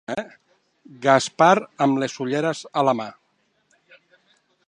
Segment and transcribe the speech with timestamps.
[1.03, 1.49] Gaspar
[1.87, 3.09] amb les ulleres a la mà—.